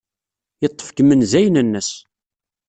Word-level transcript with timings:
Yeḍḍef 0.61 0.89
deg 0.89 0.97
yimenzayen-nnes. 0.99 1.89